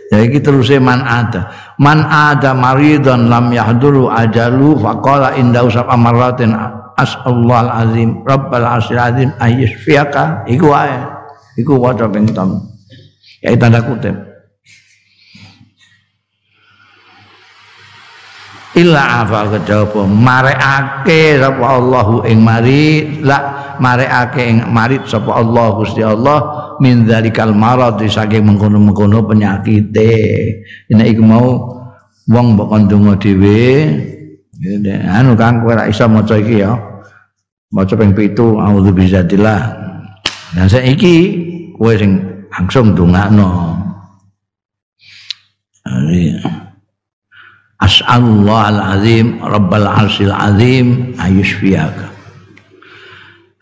[0.09, 1.53] Ya iki terus man ada.
[1.77, 6.55] Man ada maridon lam yahduru ajalu faqala inda usab amaratin
[6.97, 10.97] asallahu azim rabbal asyil azim ayus fiaka iku wae.
[11.59, 12.31] Iku waca ping
[13.43, 14.28] ya tanda kutip
[18.79, 25.99] illa afa kejaba marekake sapa Allahu ing mari la marekake ing marit sapa Allah Gusti
[25.99, 26.39] Allah
[26.79, 30.11] min zalikal marad saking mengkono-mengkono penyakite.
[30.95, 31.47] Nek iku mau
[32.31, 33.59] wong mbok ndonga dhewe
[35.07, 36.75] anu Kang kowe ra iso maca iki ya.
[37.69, 39.61] Maca ping 7 auzu bizatillah
[40.57, 41.15] dan saiki
[41.77, 42.17] kowe sing
[42.49, 43.77] langsung ndongakno
[45.89, 46.68] Amin.
[47.79, 52.11] As'alullah al-azim Rabbal arsil azim ayushfiyaka.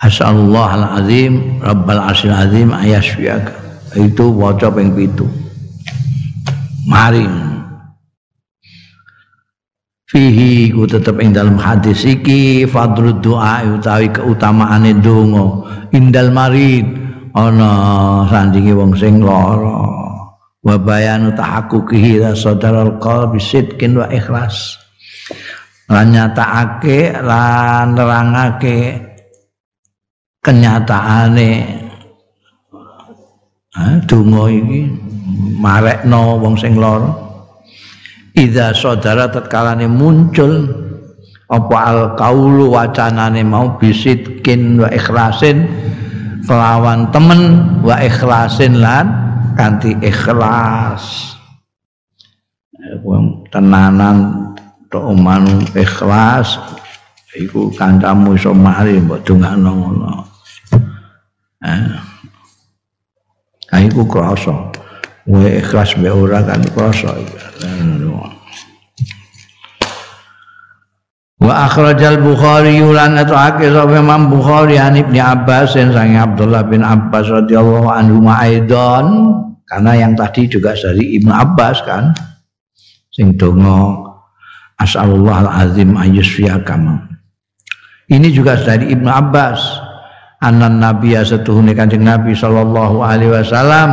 [0.01, 3.53] As'alullah al-azim Rabbal arsil azim ayushfiyaka.
[3.93, 5.25] Itu wajah yang itu.
[6.89, 7.29] Mari.
[10.07, 15.67] Fihi ku tetap ing dalam hadis iki fadrul doa utawi keutamaan donga.
[15.93, 16.89] Indal marid
[17.35, 17.71] ana
[18.31, 19.96] sandingi wong sing lara
[20.67, 24.75] wa bayanu tahaqquqihi sadaral qalbi sidqin wa ikhlas.
[25.87, 28.99] Lan nyatakake lan nerangake
[30.43, 31.51] kenyataane.
[34.03, 34.91] Donga iki
[35.63, 37.07] marekno wong sing lara.
[38.35, 40.67] Idza sadara tatkalane muncul
[41.47, 45.63] apa al kaulu wacanane mau bisidkin wa ikhlasin
[46.43, 47.41] kelawan temen
[47.87, 49.26] wa ikhlasin lan
[49.57, 51.33] kanthi ikhlas.
[53.03, 54.47] Wong tenanan
[54.87, 56.61] tok oman ikhlas
[57.35, 60.13] iku kancamu iso mari mbok dongakno ngono.
[61.65, 61.89] Eh.
[63.91, 64.71] Iku krasa.
[65.27, 67.17] Wae ikhlas be ora kan krasa.
[71.37, 77.29] Wa akhrajal Bukhari lan atake sapa Imam Bukhari an Ibnu Abbas sang Abdullah bin Abbas
[77.29, 79.07] radhiyallahu anhu ma'idon
[79.67, 82.15] karena yang tadi juga dari Ibnu Abbas kan
[83.11, 84.07] sing donga
[84.79, 85.91] asallallahu alazim
[88.07, 89.59] ini juga dari Ibnu Abbas
[90.39, 93.91] anan nabiya setuhune kanjeng Nabi sallallahu alaihi wasallam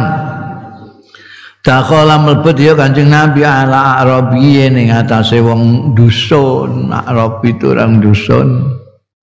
[1.65, 6.93] Dakhala mlebet ya Kanjeng Nabi ala Arabi ning atase wong dusun.
[6.93, 8.69] Arabi itu orang dusun.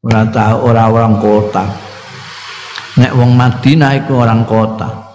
[0.02, 1.70] Ora tahu ora orang kota.
[2.98, 5.11] Nek wong Madinah itu orang kota.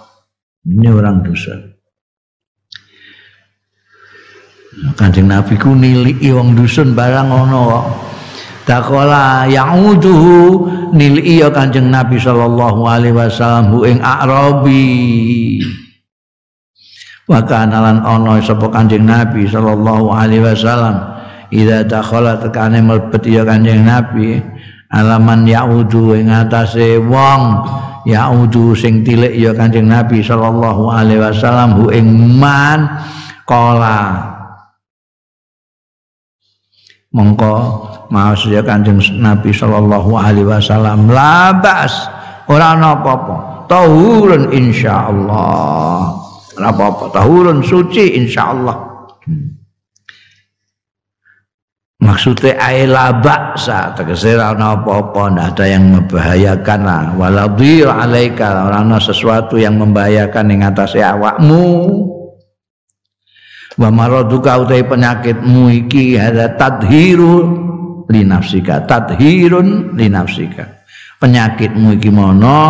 [0.67, 1.59] Ini orang dusun.
[4.99, 7.85] Kanjeng Nabi ku niliki wong dusun barang ngono kok.
[8.67, 14.85] Dakhala ya'uduhu niliki ya Kanjeng Nabi sallallahu alaihi wasallam ing Arabi.
[17.27, 20.95] wa kana lan ana sapa kanjeng nabi sallallahu alaihi wasallam
[21.51, 24.39] ida dakhala tekane mlebet ya kanjeng nabi
[24.87, 27.67] alaman yaudu ing atase wong
[28.07, 32.07] yaudu sing tilik ya kanjeng nabi sallallahu alaihi wasallam hu ing
[32.39, 32.87] man
[33.43, 34.23] kala
[37.11, 37.55] mongko
[38.07, 41.11] maos ya kanjeng nabi sallallahu alaihi wasallam.
[41.11, 42.07] Labas
[42.47, 43.67] ora apa-apa.
[43.67, 45.99] Tahurun insyaallah.
[46.57, 48.87] Ora apa-apa tahurun suci insyaallah
[51.97, 57.03] Maksudnya aila baksa tegese ana apa-apa ndak ada yang membahayakan lah.
[57.17, 61.65] Waladhir alaika ora ana sesuatu yang membahayakan ing atase awakmu.
[63.81, 67.65] Wa maraduka utai penyakitmu iki ada tadhiru
[68.05, 70.85] li nafsika tadhirun li nafsika.
[71.17, 72.61] Penyakitmu iki mono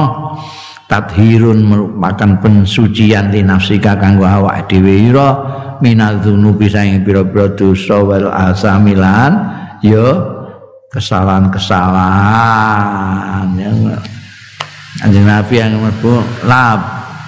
[0.87, 5.29] tathirun merupakan pensucian di nafsika kanggo awak dhewe ira
[5.83, 9.33] minal dzunubi saing pira-pira dosa wal asamilan
[9.85, 10.07] ya
[10.93, 13.77] kesalahan-kesalahan yang
[14.97, 16.73] Anjing Nabi yang mlebu la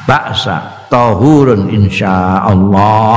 [0.09, 3.13] baksa tahurun insyaallah.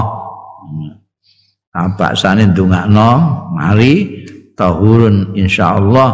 [1.72, 3.10] Nah, baksane ndongakno
[3.56, 6.08] mari tahurun insyaallah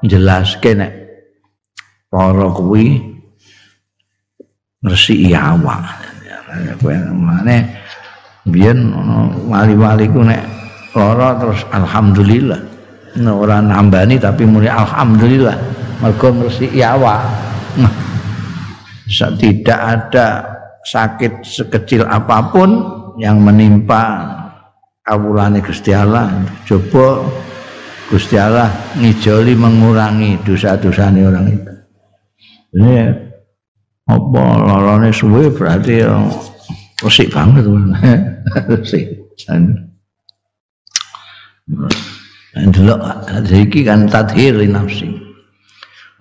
[0.00, 0.92] jelaske nek
[2.08, 3.04] para kuwi
[4.80, 5.84] ngresiki awak.
[7.12, 7.73] Mane
[8.44, 8.92] biyen
[9.48, 10.42] wali-wali ku nek
[10.92, 12.60] lara terus alhamdulillah.
[13.14, 15.56] Nek ora nambani tapi muni alhamdulillah
[16.02, 17.22] mergo ngresiki awak.
[17.74, 17.92] Nah,
[19.38, 20.26] tidak ada
[20.84, 22.82] sakit sekecil apapun
[23.16, 24.22] yang menimpa
[25.06, 26.30] awulane Gusti Allah.
[26.66, 27.24] Coba
[28.10, 28.68] Gusti Allah
[28.98, 31.72] ngijoli mengurangi dosa-dosane orang itu.
[32.74, 32.92] Ini
[34.04, 36.04] apa lorone suwe berarti
[37.00, 37.64] resik banget
[42.54, 43.00] dan delok
[43.50, 45.10] iki kan tadhir nafsi.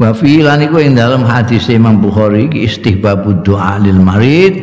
[0.02, 4.58] Wa fi lan iku ing dalam hadis Imam Bukhari iki istihbabud doa lil marid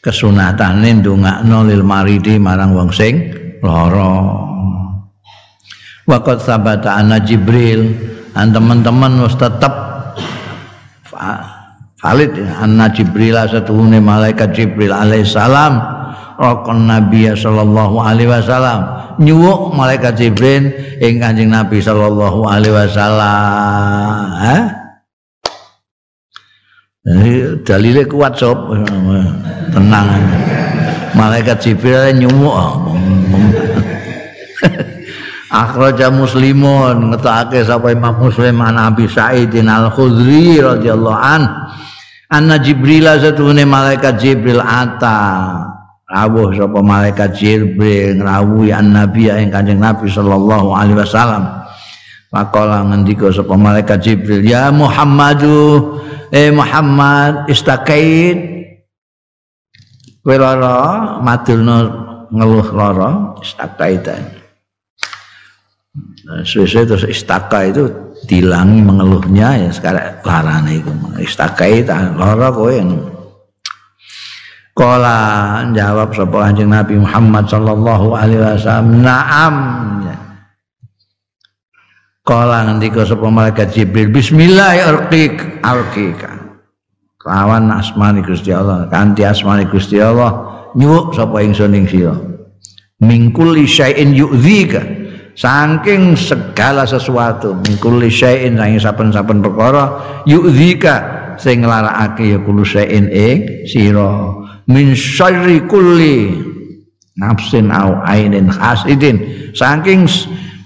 [0.00, 4.46] kesunatane ndongakno lil maridi marang wong sing lara.
[6.06, 7.94] Waqad sabata anna Jibril
[8.32, 9.74] dan teman-teman wis tetep
[12.00, 15.99] Khalid anna Jibril satuhune malaikat Jibril alaihissalam
[16.40, 18.80] rokon Nabi sallallahu alaihi wasallam.
[19.20, 20.72] Nyuwuk malaikat Jibril
[21.04, 24.24] ing Kanjeng Nabi sallallahu alaihi wasallam.
[24.40, 24.56] Ha?
[27.68, 28.72] Dalile kuat sob.
[29.76, 30.08] Tenang.
[31.12, 32.96] Malaikat Jibril nyuwuk.
[35.50, 41.50] Akhraja muslimun ngetake sapa Imam Muslim an Abi Sa'id Al-Khudri radhiyallahu anhu
[42.30, 45.18] Anna Jibril satune malaikat Jibril ata
[46.10, 51.46] rawuh sapa malaikat Jibril ngrawuhi an-nabi ing Kanjeng Nabi sallallahu alaihi wasallam.
[52.30, 55.98] Faqala ngendika sapa malaikat Jibril, "Ya Muhammadu,
[56.34, 58.58] eh Muhammad istakait."
[60.20, 60.36] Kowe
[61.24, 61.76] madulno
[62.28, 64.40] ngeluh lara istakaitan.
[66.30, 67.90] Nah, Suwe-suwe terus istaka itu
[68.30, 72.70] dilangi mengeluhnya ya sekarang larane itu istakai ta lara kowe
[74.80, 79.04] Kala jawab sapa Kanjeng Nabi Muhammad sallallahu alaihi wasallam.
[79.04, 79.56] Na'am.
[82.24, 86.56] Kala ngendika sapa malaikat Jibril bismillah arqik arqika
[87.28, 92.16] lawan asmani Gusti Allah kanthi asmani Gusti Allah nyuwuk sapa ingsun ing sira.
[93.04, 94.80] Mingkul syai'in yu'dzika.
[95.36, 99.84] Saking segala sesuatu mingkuli syai'in saking saben-saben perkara
[100.24, 100.96] yu'dzika
[101.36, 106.46] sing nglarakake ya kulo syai'in ing sira min syarri kulli.
[107.20, 109.20] Nafsin au ainin hasidin
[109.52, 110.08] saking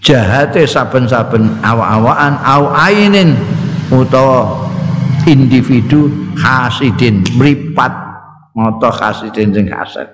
[0.05, 3.35] jahate saben-saben awak-awakan au ainin
[3.91, 4.71] utawa
[5.27, 7.91] individu hasidin mripat
[8.55, 10.07] mata hasidin sing hasad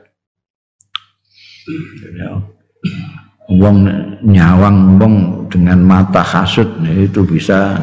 [3.50, 3.84] wong
[4.24, 5.14] nyawang wong
[5.52, 7.76] dengan mata hasud itu bisa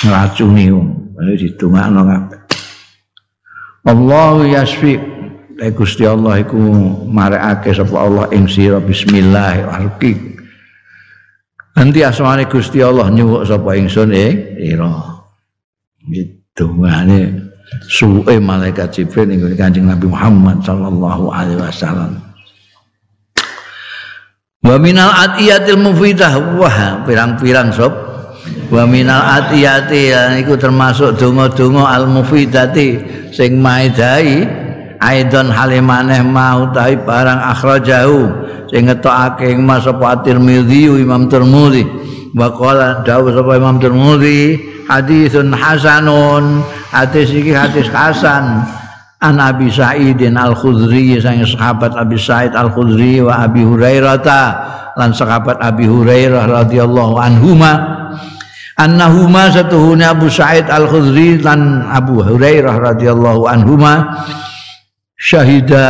[0.00, 0.88] ngeracuni wong
[1.20, 2.39] ditungakno kabeh
[3.86, 5.00] Allah yasfi
[5.60, 6.56] Tapi Gusti Allah iku
[7.04, 10.40] marekake sapa Allah ing sira bismillahirrahmanirrahim.
[11.76, 14.88] Nanti asmane Gusti Allah nyuwuk sapa ingsun ing sira.
[16.56, 17.44] Dungane
[17.92, 22.16] suwe malaikat Jibril ning Kanjeng Nabi Muhammad sallallahu alaihi wasallam.
[24.64, 28.09] Wa minal atiyatil mufidah wah pirang-pirang sob
[28.70, 33.02] wa minal atiyati iku termasuk donga-donga al mufidati
[33.34, 34.46] sing maedai
[35.02, 38.20] aidon halimaneh mau tahi barang akhrajahu
[38.70, 41.82] sing ngetokake Mas apa Tirmizi Imam Tirmizi
[42.30, 46.66] wa qala dawuh sapa Imam Tirmizi hadisun hasanun.
[46.90, 48.66] Hadis iki hadis hasan.
[49.20, 54.24] An Abi Sa'idin Al-Khudri sang sahabat Abi Sa'id Al-Khudri wa Abi Hurairah
[54.96, 57.99] lan sahabat Abi Hurairah radhiyallahu anhuma
[58.80, 64.24] annahuma satuhuna Abu Sa'id Al-Khudri dan Abu Hurairah radhiyallahu anhuma
[65.20, 65.84] syahida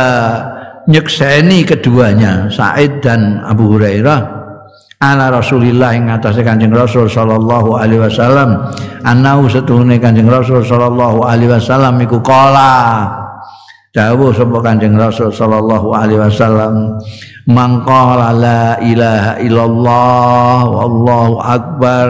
[0.91, 4.43] nyekseni keduanya Said dan Abu Hurairah.
[5.01, 8.69] Ala Rasulillah yang atas Kanjeng Rasul sallallahu alaihi wasallam
[9.01, 13.09] anau setuhune Kanjeng Rasul sallallahu alaihi wasallam iku kala
[13.97, 17.01] dawuh sapa Kanjeng Rasul sallallahu alaihi wasallam
[17.49, 22.07] mangqala la ilaha illallah wallahu akbar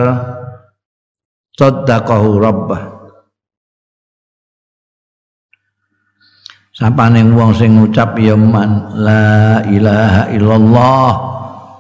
[1.62, 2.82] saddaqahu rabbah.
[6.74, 11.12] Sapane wong sing ngucap ya man la ilaha illallah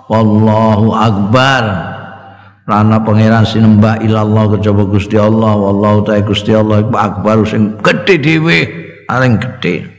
[0.05, 1.63] wallahu akbar.
[2.69, 7.41] Rana pangeran sinembah ilallah kejaba Gusti Allah wallahu ta'ala Gusti Allah akbar.
[7.49, 8.57] Sing gedhe dhewe
[9.09, 9.89] paling gedhe.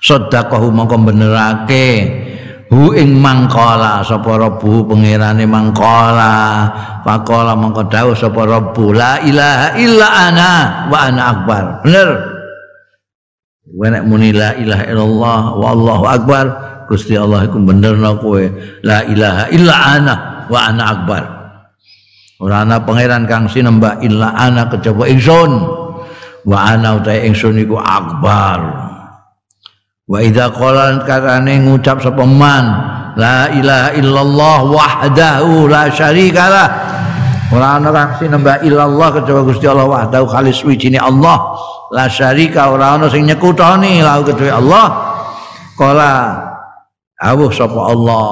[0.00, 1.86] Sedekahhu mongko benerake
[2.70, 6.66] hu ing mangkala sapa rabbu pangerane mangkala
[7.06, 10.50] faqala mongko dawuh sapa rabbu la ilaha illa ana
[10.90, 12.36] wa ana akbar bener
[13.66, 16.44] Kowe nek muni la ilaha illallah wallahu akbar,
[16.86, 18.46] Gusti Allah iku benerno kowe
[18.86, 20.14] la ilaha illa ana
[20.46, 21.22] wa ana akbar.
[22.38, 25.66] Ora ana pangeran kang sinembah illa ana kejaba ingsun.
[26.46, 28.85] Wa ana utahe ingsun iku akbar.
[30.06, 32.64] Wa idza qala katane ngucap sapa man
[33.18, 36.68] la ilaha illallah wahdahu la syarikalah.
[37.50, 41.58] Ora ana kang sinembah illallah kejaba Gusti Allah wahdahu khalis wijine Allah.
[41.90, 44.86] la syarika ora ana sing nyekutoni lahu kedue Allah
[45.78, 46.12] kala
[47.22, 48.30] awuh sapa Allah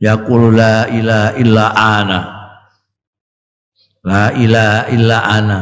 [0.00, 2.20] yaqulu la ilaha illa ana
[4.06, 5.58] la ilaha illa ana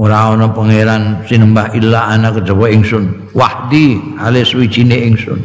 [0.00, 3.36] ora ana pangeran sinembah illa ana kejaba ingsun.
[3.36, 5.36] Wahdi alis wijine ingsun.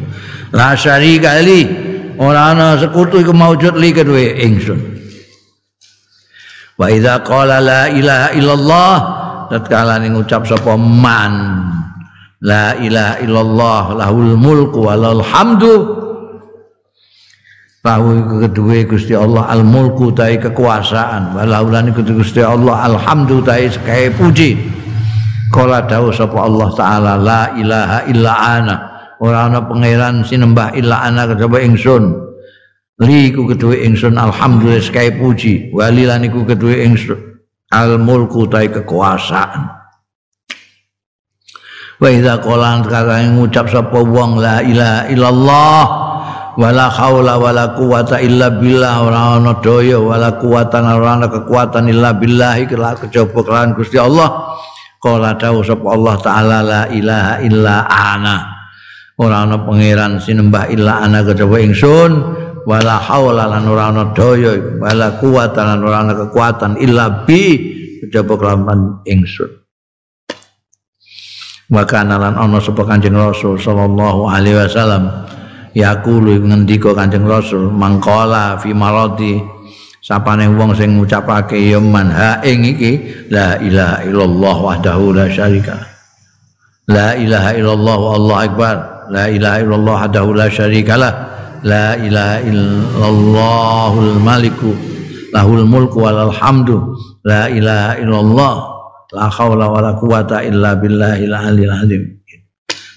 [0.56, 1.68] La syarika li
[2.16, 4.80] ora ana sekutu iku maujud li kedue ingsun.
[6.80, 8.96] Wa idza qala la ilaha illallah
[9.52, 11.34] tatkala ning ngucap sapa man
[12.40, 16.05] la ilaha illallah lahul mulku walal hamdu
[17.86, 21.38] bahwa kedua Gusti Allah al mulku tai kekuasaan.
[21.38, 24.58] Walaulan iku Gusti Allah alhamdu tai sekaya puji.
[25.54, 28.76] Kala dawuh sapa Allah taala la ilaha illa ana.
[29.22, 32.26] Ora ana pangeran sinembah illa ana kejaba ingsun.
[33.06, 35.70] Li ku kedue ingsun alhamdulillah sekali puji.
[35.70, 37.22] Wali lan iku kedue ingsun
[37.70, 39.62] al mulku tai kekuasaan.
[42.02, 46.05] Wa idza qala kata ngucap sapa wong la ilaha illallah
[46.56, 49.04] wala haula wala quwata illa billah.
[49.04, 54.56] Ora ana daya wala quwata ora ana kekuatan illa billah kejaba kelawan Gusti Allah.
[55.00, 58.38] Qala dawuh sapa Allah taala la ilaha illa ana.
[59.20, 62.12] Ora ana pangeran sinembah illa ana kejaba ingsun.
[62.66, 67.62] Wala haula lan ora ana daya wala kuwata lan ora ana kekuatan illa bi
[68.02, 69.52] kejaba kelawan ingsun.
[71.66, 75.26] Wa kana lan ana sapa kanjeng rasul sallallahu alaihi wasallam
[75.76, 79.44] yaqulu ngendika kanjeng rasul mangkala fi maradi.
[80.06, 85.82] Sapane wong sing ngucapake ya man ha ing iki la ilaha illallah wahdahu la syarika
[86.86, 88.76] la ilaha illallah wallahu akbar.
[89.10, 91.14] La ilaha illallah wahdahu la syarikalah
[91.66, 94.72] la ilaha illallahul maliku
[95.34, 96.94] lahul mulku walal hamdu.
[97.26, 98.56] La ilaha illallah
[99.10, 102.04] la haula wala quwata illa billahil aliyil azim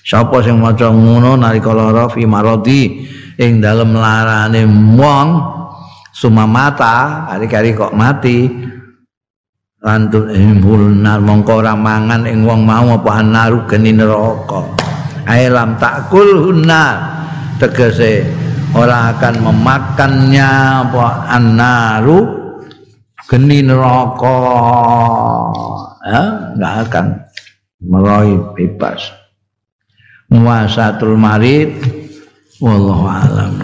[0.08, 3.04] sapa sing maca ngono nalika lara fi maradi?
[3.38, 4.64] Ing dalem larane
[4.96, 5.28] wong
[6.16, 8.48] sumamata hari-hari kok mati.
[9.78, 14.74] Lantur imbulnar mongko ora mangan ing wong mau apa anaru geni neraka.
[15.28, 17.14] Aelam takul hunna.
[17.62, 18.26] Tegese
[18.74, 20.50] ora akan memakannya
[20.82, 22.18] apa anaru
[23.30, 24.40] geni neraka.
[26.08, 26.22] Ya
[26.58, 27.06] enggak akan
[27.78, 29.27] meroy bebas
[30.32, 31.72] muasatul marid.
[32.58, 33.54] Wallahu alam